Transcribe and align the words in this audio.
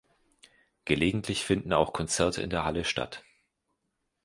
Gelegentlich 0.85 1.45
finden 1.45 1.73
auch 1.73 1.93
Konzerte 1.93 2.41
in 2.41 2.49
der 2.49 2.65
Halle 2.65 2.85
statt. 2.85 3.23